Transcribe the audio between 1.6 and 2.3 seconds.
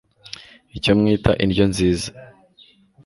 nziza